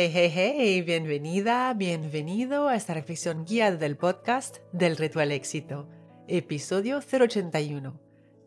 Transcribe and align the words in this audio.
Hey, 0.00 0.12
hey, 0.14 0.32
hey, 0.32 0.82
bienvenida, 0.82 1.74
bienvenido 1.74 2.68
a 2.68 2.76
esta 2.76 2.94
reflexión 2.94 3.44
guiada 3.44 3.78
del 3.78 3.96
podcast 3.96 4.58
del 4.70 4.96
Reto 4.96 5.18
al 5.18 5.32
Éxito, 5.32 5.88
episodio 6.28 7.00
081, 7.00 8.00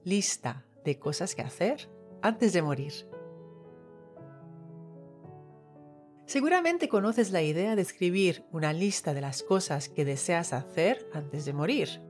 lista 0.06 0.66
de 0.86 0.98
cosas 0.98 1.36
que 1.36 1.42
hacer 1.42 1.90
antes 2.22 2.54
de 2.54 2.62
morir. 2.62 2.94
Seguramente 6.26 6.88
conoces 6.88 7.32
la 7.32 7.42
idea 7.42 7.76
de 7.76 7.82
escribir 7.82 8.46
una 8.54 8.72
lista 8.72 9.14
de 9.14 9.20
las 9.20 9.44
cosas 9.44 9.90
que 9.90 10.06
deseas 10.06 10.54
hacer 10.54 11.06
antes 11.12 11.44
de 11.44 11.52
morir. 11.52 12.02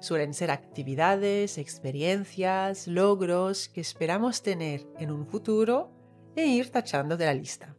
Suelen 0.00 0.34
ser 0.34 0.50
actividades, 0.50 1.56
experiencias, 1.56 2.88
logros 2.88 3.68
que 3.68 3.80
esperamos 3.80 4.42
tener 4.42 4.88
en 4.98 5.12
un 5.12 5.28
futuro 5.28 5.92
e 6.34 6.46
ir 6.46 6.70
tachando 6.70 7.16
de 7.16 7.26
la 7.26 7.34
lista. 7.34 7.76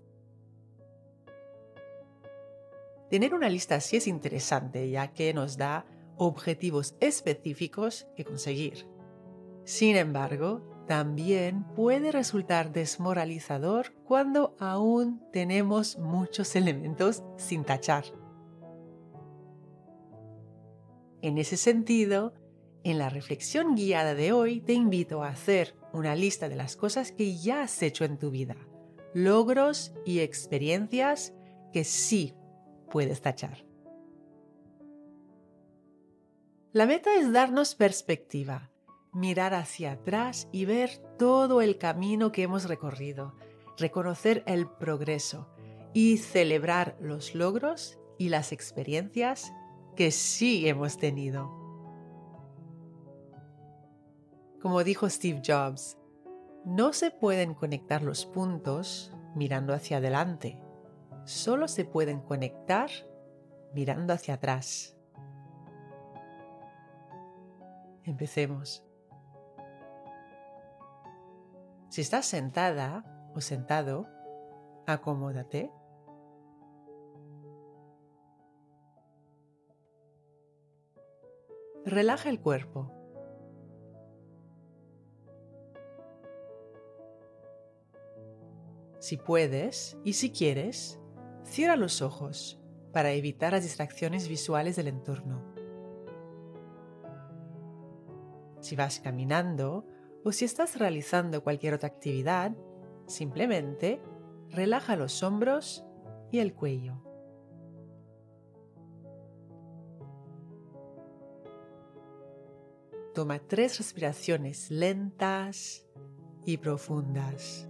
Tener 3.14 3.36
una 3.36 3.48
lista 3.48 3.76
así 3.76 3.98
es 3.98 4.08
interesante 4.08 4.90
ya 4.90 5.14
que 5.14 5.36
nos 5.36 5.56
da 5.56 5.86
objetivos 6.18 6.96
específicos 7.00 8.08
que 8.16 8.26
conseguir. 8.26 8.88
Sin 9.66 9.98
embargo, 9.98 10.84
también 10.88 11.64
puede 11.76 12.12
resultar 12.12 12.74
desmoralizador 12.74 13.94
cuando 14.08 14.56
aún 14.60 15.22
tenemos 15.32 16.00
muchos 16.00 16.56
elementos 16.56 17.22
sin 17.38 17.64
tachar. 17.64 18.06
En 21.22 21.38
ese 21.38 21.58
sentido, 21.58 22.34
en 22.84 22.98
la 22.98 23.10
reflexión 23.10 23.76
guiada 23.76 24.16
de 24.16 24.32
hoy 24.32 24.60
te 24.60 24.74
invito 24.74 25.22
a 25.22 25.28
hacer 25.28 25.76
una 25.94 26.16
lista 26.16 26.50
de 26.50 26.56
las 26.56 26.76
cosas 26.76 27.12
que 27.12 27.38
ya 27.38 27.62
has 27.62 27.80
hecho 27.84 28.06
en 28.06 28.18
tu 28.18 28.32
vida, 28.32 28.56
logros 29.14 29.94
y 30.04 30.22
experiencias 30.22 31.36
que 31.72 31.84
sí 31.84 32.34
puedes 32.94 33.22
tachar. 33.22 33.66
La 36.74 36.86
meta 36.86 37.16
es 37.16 37.34
darnos 37.34 37.74
perspectiva, 37.74 38.70
mirar 39.12 39.56
hacia 39.56 39.94
atrás 39.94 40.48
y 40.52 40.66
ver 40.66 41.00
todo 41.18 41.62
el 41.62 41.80
camino 41.80 42.32
que 42.32 42.44
hemos 42.44 42.66
recorrido, 42.66 43.34
reconocer 43.80 44.44
el 44.46 44.70
progreso 44.70 45.50
y 45.92 46.18
celebrar 46.18 46.96
los 47.00 47.34
logros 47.34 47.98
y 48.20 48.30
las 48.30 48.52
experiencias 48.52 49.52
que 49.96 50.12
sí 50.12 50.70
hemos 50.70 51.00
tenido. 51.00 51.50
Como 54.62 54.84
dijo 54.84 55.10
Steve 55.10 55.42
Jobs, 55.44 55.98
no 56.64 56.94
se 56.94 57.10
pueden 57.10 57.56
conectar 57.56 58.04
los 58.04 58.28
puntos 58.28 59.12
mirando 59.34 59.74
hacia 59.74 59.98
adelante, 59.98 60.60
solo 61.26 61.68
se 61.68 61.86
pueden 61.86 62.22
conectar 62.22 62.90
mirando 63.74 64.14
hacia 64.14 64.36
atrás. 64.36 64.98
Empecemos. 68.04 68.86
Si 71.90 72.02
estás 72.02 72.26
sentada 72.26 73.06
o 73.36 73.42
sentado, 73.42 74.08
acomódate 74.86 75.72
Relaja 81.86 82.30
el 82.30 82.40
cuerpo. 82.40 82.92
Si 89.00 89.18
puedes 89.18 89.98
y 90.06 90.14
si 90.14 90.32
quieres, 90.32 90.98
cierra 91.54 91.76
los 91.76 92.02
ojos 92.02 92.60
para 92.92 93.12
evitar 93.12 93.52
las 93.52 93.62
distracciones 93.62 94.28
visuales 94.28 94.76
del 94.76 94.88
entorno. 94.88 95.44
Si 98.60 98.76
vas 98.76 99.00
caminando 99.00 99.86
o 100.24 100.32
si 100.32 100.46
estás 100.46 100.80
realizando 100.80 101.44
cualquier 101.44 101.76
otra 101.76 101.90
actividad, 101.90 102.56
simplemente 103.06 104.02
relaja 104.50 104.96
los 104.96 105.22
hombros 105.22 105.86
y 106.32 106.40
el 106.40 106.56
cuello. 106.56 107.04
Toma 113.14 113.38
tres 113.38 113.78
respiraciones 113.78 114.72
lentas 114.72 115.86
y 116.48 116.58
profundas. 116.58 117.70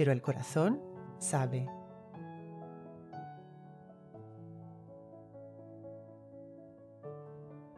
pero 0.00 0.12
el 0.12 0.22
corazón 0.22 0.80
sabe. 1.18 1.68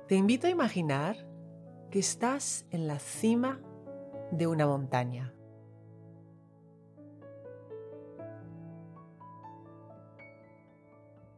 Te 0.06 0.15
invito 0.15 0.47
a 0.47 0.50
imaginar 0.50 1.16
que 1.91 1.99
estás 1.99 2.65
en 2.71 2.87
la 2.87 3.00
cima 3.00 3.61
de 4.31 4.47
una 4.47 4.69
montaña. 4.69 5.34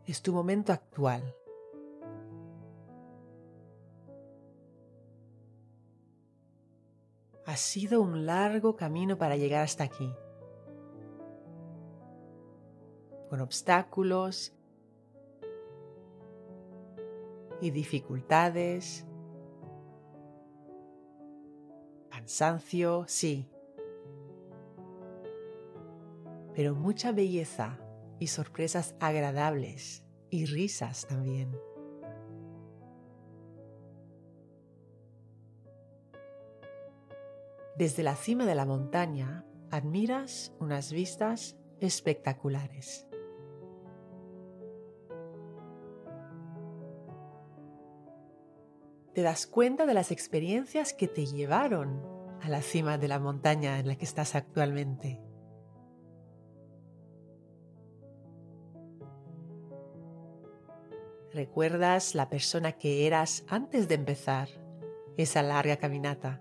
Es 0.05 0.21
tu 0.21 0.35
momento 0.35 0.71
actual. 0.71 1.35
Ha 7.47 7.57
sido 7.57 8.03
un 8.03 8.27
largo 8.27 8.77
camino 8.77 9.17
para 9.17 9.37
llegar 9.37 9.63
hasta 9.63 9.85
aquí, 9.85 10.15
con 13.35 13.41
obstáculos 13.41 14.55
y 17.61 17.73
dificultades, 17.73 19.05
cansancio, 22.11 23.05
sí, 23.09 23.51
pero 26.55 26.77
mucha 26.77 27.11
belleza 27.11 27.81
y 28.21 28.29
sorpresas 28.29 28.95
agradables 29.01 30.05
y 30.31 30.47
risas 30.47 31.05
también. 31.09 31.59
Desde 37.77 38.05
la 38.05 38.15
cima 38.15 38.47
de 38.47 38.55
la 38.55 38.65
montaña 38.65 39.45
admiras 39.73 40.55
unas 40.61 40.93
vistas 40.93 41.57
espectaculares. 41.81 43.09
Te 49.15 49.23
das 49.23 49.47
cuenta 49.47 49.87
de 49.87 49.95
las 49.95 50.11
experiencias 50.11 50.93
que 50.93 51.07
te 51.07 51.27
llevaron 51.27 52.03
a 52.43 52.49
la 52.49 52.63
cima 52.63 52.99
de 52.99 53.07
la 53.07 53.21
montaña 53.21 53.79
en 53.79 53.87
la 53.87 53.95
que 53.95 54.05
estás 54.05 54.35
actualmente. 54.35 55.21
¿Recuerdas 61.33 62.17
la 62.17 62.29
persona 62.29 62.73
que 62.73 63.07
eras 63.07 63.45
antes 63.49 63.89
de 63.89 63.95
empezar 63.95 64.49
esa 65.17 65.43
larga 65.43 65.77
caminata? 65.77 66.41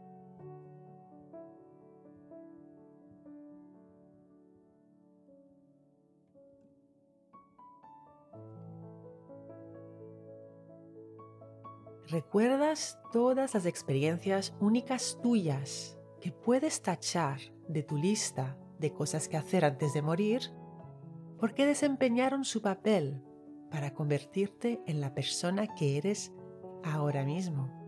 Recuerdas 12.13 12.99
todas 13.11 13.55
las 13.55 13.65
experiencias 13.65 14.53
únicas 14.59 15.17
tuyas 15.23 15.97
que 16.21 16.31
puedes 16.31 16.83
tachar 16.83 17.39
de 17.67 17.81
tu 17.81 17.97
lista 17.97 18.55
de 18.77 18.93
cosas 18.93 19.27
que 19.27 19.35
hacer 19.35 19.65
antes 19.65 19.93
de 19.93 20.03
morir 20.03 20.51
porque 21.39 21.65
desempeñaron 21.65 22.45
su 22.45 22.61
papel 22.61 23.23
para 23.71 23.95
convertirte 23.95 24.79
en 24.85 25.01
la 25.01 25.15
persona 25.15 25.73
que 25.73 25.97
eres 25.97 26.31
ahora 26.83 27.25
mismo. 27.25 27.82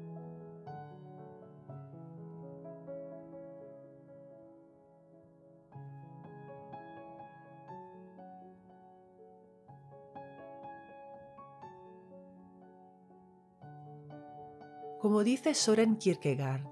Como 15.06 15.24
dice 15.24 15.54
Soren 15.54 15.98
Kierkegaard, 15.98 16.66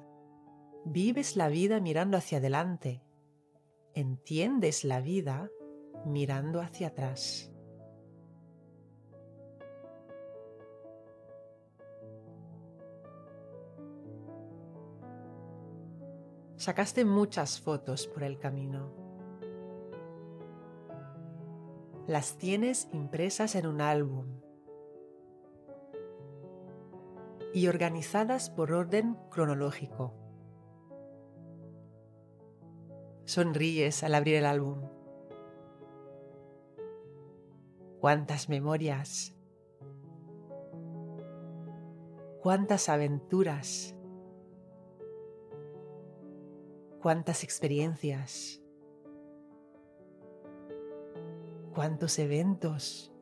vives 0.86 1.36
la 1.36 1.50
vida 1.50 1.80
mirando 1.80 2.18
hacia 2.18 2.40
adelante, 2.40 3.04
entiendes 3.94 4.84
la 4.84 5.02
vida 5.02 5.52
mirando 6.04 6.60
hacia 6.60 6.88
atrás. 6.88 7.54
Sacaste 16.56 17.06
muchas 17.06 17.62
fotos 17.62 18.08
por 18.08 18.24
el 18.24 18.40
camino. 18.40 18.92
Las 22.08 22.40
tienes 22.40 22.90
impresas 22.94 23.54
en 23.54 23.68
un 23.68 23.80
álbum 23.80 24.43
y 27.54 27.68
organizadas 27.68 28.50
por 28.50 28.72
orden 28.72 29.18
cronológico. 29.30 30.14
Sonríes 33.26 34.04
al 34.04 34.16
abrir 34.16 34.36
el 34.36 34.46
álbum. 34.46 34.82
Cuántas 38.02 38.50
memorias, 38.50 39.36
cuántas 42.42 42.90
aventuras 42.90 43.96
cuántas 47.04 47.44
experiencias, 47.44 48.62
cuántos 51.76 52.18
eventos. 52.18 53.13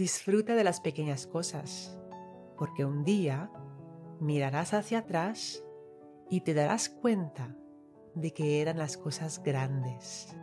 Disfruta 0.00 0.54
de 0.54 0.64
las 0.64 0.80
pequeñas 0.80 1.26
cosas, 1.26 1.94
porque 2.56 2.86
un 2.86 3.04
día 3.04 3.50
mirarás 4.18 4.72
hacia 4.72 5.00
atrás 5.00 5.62
y 6.30 6.40
te 6.40 6.54
darás 6.54 6.88
cuenta 6.88 7.54
de 8.14 8.32
que 8.32 8.62
eran 8.62 8.78
las 8.78 8.96
cosas 8.96 9.42
grandes. 9.42 10.34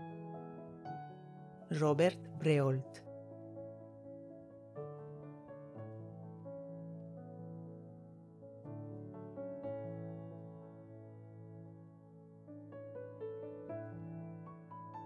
Robert 1.72 2.20
Breolt 2.38 3.00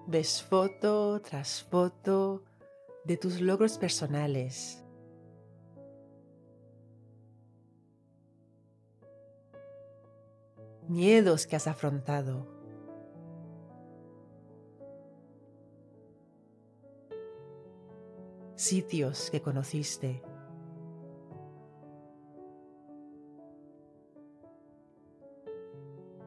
Ves 0.08 0.44
foto 0.44 1.22
tras 1.22 1.64
foto 1.64 2.44
de 3.04 3.18
tus 3.18 3.42
logros 3.42 3.78
personales, 3.78 4.84
miedos 10.88 11.48
que 11.48 11.56
has 11.56 11.68
afrontado. 11.68 12.48
Sitios 18.56 19.32
que 19.32 19.42
conociste. 19.42 20.22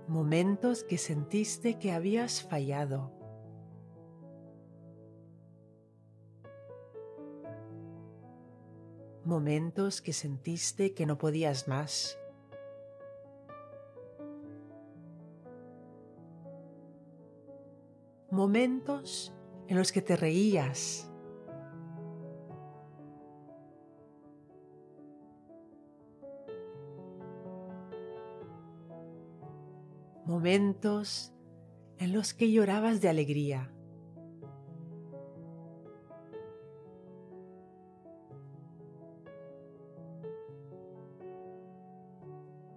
Momentos 0.08 0.82
que 0.82 0.98
sentiste 0.98 1.78
que 1.78 1.92
habías 1.92 2.42
fallado. 2.42 3.23
Momentos 9.24 10.00
que 10.00 10.12
sentiste 10.12 10.94
que 10.94 11.06
no 11.06 11.18
podías 11.18 11.66
más. 11.68 12.18
momentos 18.34 19.32
en 19.68 19.76
los 19.78 19.92
que 19.92 20.02
te 20.02 20.16
reías. 20.16 21.08
Momentos 30.26 31.32
en 31.98 32.12
los 32.12 32.34
que 32.34 32.50
llorabas 32.50 33.00
de 33.00 33.08
alegría. 33.08 33.70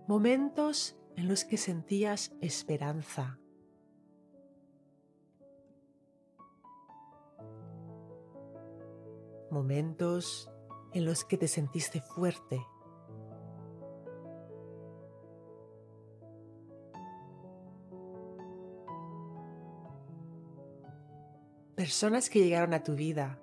Momentos 0.08 0.98
en 1.16 1.28
los 1.28 1.44
que 1.46 1.58
sentías 1.58 2.32
esperanza. 2.42 3.40
momentos 9.58 10.52
en 10.94 11.06
los 11.06 11.24
que 11.24 11.38
te 11.38 11.48
sentiste 11.48 12.02
fuerte. 12.02 12.66
Personas 21.76 22.30
que 22.30 22.40
llegaron 22.40 22.74
a 22.74 22.84
tu 22.84 22.96
vida. 22.96 23.40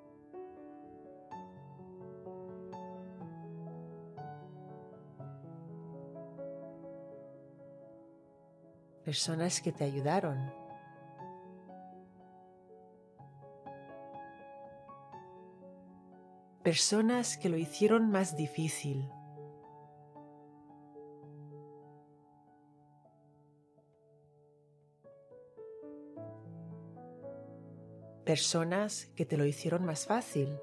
Personas 9.14 9.60
que 9.60 9.70
te 9.70 9.84
ayudaron. 9.84 10.52
personas 16.64 17.36
que 17.36 17.48
lo 17.48 17.56
hicieron 17.56 18.10
más 18.10 18.36
difícil. 18.36 19.08
Personas 28.24 29.06
que 29.14 29.26
te 29.26 29.36
lo 29.36 29.44
hicieron 29.44 29.84
más 29.84 30.06
fácil. 30.06 30.58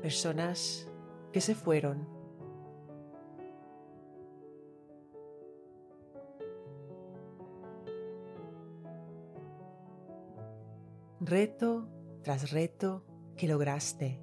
Personas 0.00 0.88
que 1.32 1.40
se 1.40 1.54
fueron 1.54 2.18
reto 11.20 11.88
tras 12.22 12.52
reto 12.52 13.04
que 13.36 13.48
lograste. 13.48 14.20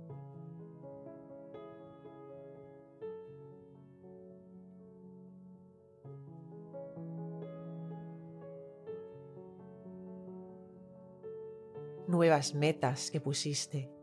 Nuevas 12.07 12.53
metas 12.53 13.11
que 13.11 13.19
pusiste. 13.19 13.94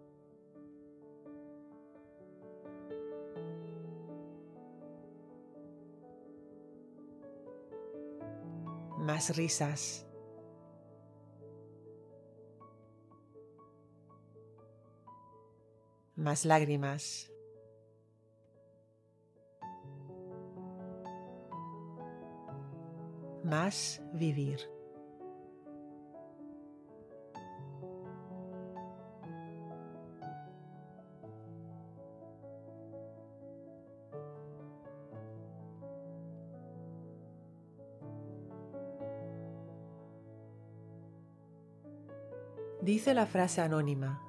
Más 9.22 9.36
risas. 9.36 10.04
más 16.16 16.44
lágrimas. 16.44 17.30
Más 23.44 24.02
vivir. 24.12 24.81
Dice 42.92 43.14
la 43.14 43.24
frase 43.24 43.62
anónima, 43.62 44.22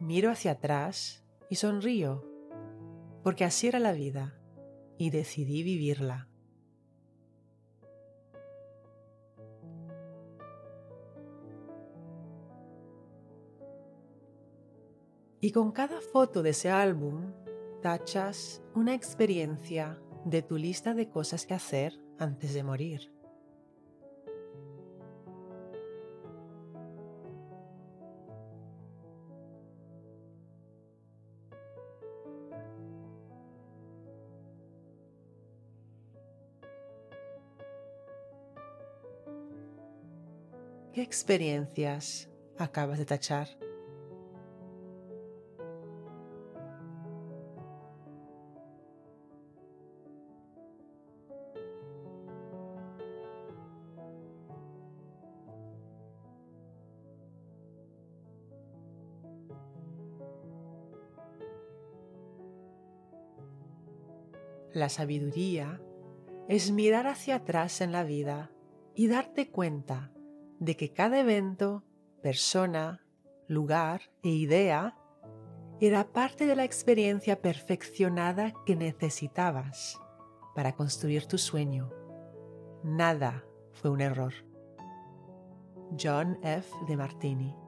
miro 0.00 0.30
hacia 0.30 0.50
atrás 0.50 1.24
y 1.48 1.54
sonrío, 1.54 2.22
porque 3.22 3.46
así 3.46 3.68
era 3.68 3.78
la 3.78 3.92
vida 3.92 4.38
y 4.98 5.08
decidí 5.08 5.62
vivirla. 5.62 6.28
Y 15.40 15.52
con 15.52 15.72
cada 15.72 16.02
foto 16.02 16.42
de 16.42 16.50
ese 16.50 16.68
álbum 16.68 17.32
tachas 17.80 18.62
una 18.74 18.92
experiencia 18.92 19.98
de 20.26 20.42
tu 20.42 20.58
lista 20.58 20.92
de 20.92 21.08
cosas 21.08 21.46
que 21.46 21.54
hacer 21.54 21.98
antes 22.18 22.52
de 22.52 22.62
morir. 22.62 23.15
¿Qué 40.96 41.02
experiencias 41.02 42.30
acabas 42.56 42.98
de 42.98 43.04
tachar? 43.04 43.48
La 64.72 64.88
sabiduría 64.88 65.78
es 66.48 66.70
mirar 66.70 67.06
hacia 67.06 67.34
atrás 67.34 67.82
en 67.82 67.92
la 67.92 68.02
vida 68.02 68.50
y 68.94 69.08
darte 69.08 69.50
cuenta 69.50 70.15
de 70.58 70.76
que 70.76 70.92
cada 70.92 71.20
evento, 71.20 71.82
persona, 72.22 73.04
lugar 73.48 74.02
e 74.22 74.30
idea 74.30 74.96
era 75.80 76.04
parte 76.12 76.46
de 76.46 76.56
la 76.56 76.64
experiencia 76.64 77.40
perfeccionada 77.42 78.54
que 78.64 78.76
necesitabas 78.76 80.00
para 80.54 80.74
construir 80.74 81.26
tu 81.26 81.38
sueño. 81.38 81.90
Nada 82.82 83.44
fue 83.72 83.90
un 83.90 84.00
error. 84.00 84.32
John 86.00 86.38
F. 86.42 86.68
de 86.88 86.96
Martini 86.96 87.65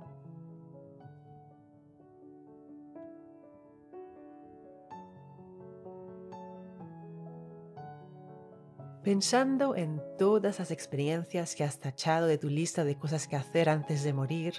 pensando 9.09 9.75
en 9.75 10.03
todas 10.19 10.59
las 10.59 10.71
experiencias 10.71 11.55
que 11.55 11.65
has 11.65 11.79
tachado 11.79 12.27
de 12.27 12.37
tu 12.37 12.51
lista 12.51 12.85
de 12.85 12.99
cosas 12.99 13.27
que 13.27 13.37
hacer 13.37 13.71
antes 13.71 14.03
de 14.03 14.13
morir, 14.13 14.53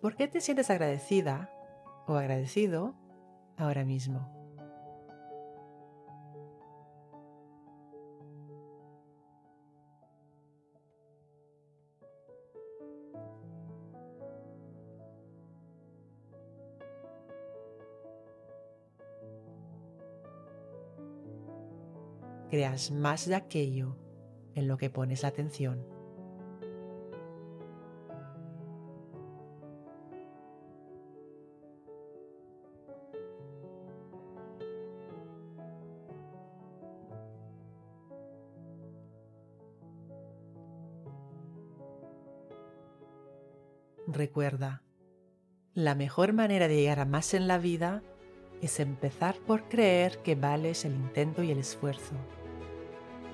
¿por 0.00 0.14
qué 0.14 0.28
te 0.28 0.40
sientes 0.40 0.70
agradecida 0.70 1.50
o 2.06 2.14
agradecido 2.14 2.94
ahora 3.56 3.84
mismo? 3.84 4.35
Creas 22.56 22.90
más 22.90 23.28
de 23.28 23.34
aquello 23.34 23.98
en 24.54 24.66
lo 24.66 24.78
que 24.78 24.88
pones 24.88 25.20
la 25.20 25.28
atención. 25.28 25.84
Recuerda, 44.06 44.82
la 45.74 45.94
mejor 45.94 46.32
manera 46.32 46.68
de 46.68 46.76
llegar 46.76 47.00
a 47.00 47.04
más 47.04 47.34
en 47.34 47.48
la 47.48 47.58
vida 47.58 48.02
es 48.62 48.80
empezar 48.80 49.36
por 49.46 49.68
creer 49.68 50.22
que 50.22 50.36
vales 50.36 50.86
el 50.86 50.94
intento 50.94 51.42
y 51.42 51.50
el 51.50 51.58
esfuerzo. 51.58 52.14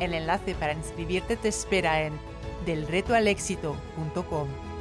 El 0.00 0.14
enlace 0.14 0.54
para 0.54 0.72
inscribirte 0.72 1.36
te 1.36 1.48
espera 1.48 2.02
en 2.02 2.12
delretoalexito.com. 2.66 4.71